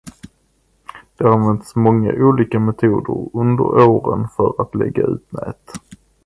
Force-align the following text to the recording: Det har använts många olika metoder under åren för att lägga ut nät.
Det 1.17 1.23
har 1.27 1.33
använts 1.35 1.75
många 1.75 2.13
olika 2.13 2.59
metoder 2.59 3.29
under 3.33 3.63
åren 3.63 4.27
för 4.37 4.61
att 4.61 4.75
lägga 4.75 5.03
ut 5.03 5.31
nät. 5.31 5.73